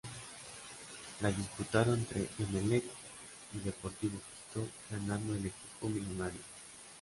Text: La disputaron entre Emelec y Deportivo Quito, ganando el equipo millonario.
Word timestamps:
La 1.21 1.29
disputaron 1.31 1.93
entre 1.99 2.27
Emelec 2.39 2.83
y 3.53 3.59
Deportivo 3.59 4.17
Quito, 4.17 4.67
ganando 4.89 5.35
el 5.35 5.45
equipo 5.45 5.89
millonario. 5.89 6.41